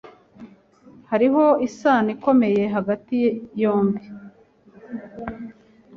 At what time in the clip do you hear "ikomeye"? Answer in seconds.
2.15-2.63